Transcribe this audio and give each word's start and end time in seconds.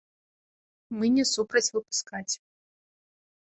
Мы 0.97 1.05
не 1.19 1.27
супраць 1.33 1.65
выпускаць. 1.77 2.29